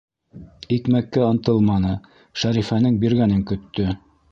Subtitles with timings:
[0.77, 1.91] Икмәккә ынтылманы,
[2.45, 3.95] Шәрифәнең биргәнен көттө.